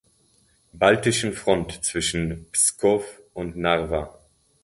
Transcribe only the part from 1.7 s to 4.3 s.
zwischen Pskow und Narva.